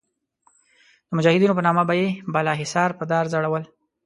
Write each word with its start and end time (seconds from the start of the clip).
د 1.07 1.09
مجاهدینو 1.17 1.57
په 1.57 1.65
نامه 1.67 1.83
به 1.89 1.93
یې 2.01 2.07
بالاحصار 2.33 2.89
په 2.99 3.03
دار 3.11 3.25
ځړول. 3.33 3.63